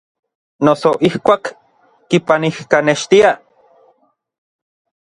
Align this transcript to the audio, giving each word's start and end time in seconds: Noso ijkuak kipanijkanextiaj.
Noso 0.65 0.89
ijkuak 1.09 1.43
kipanijkanextiaj. 2.09 3.35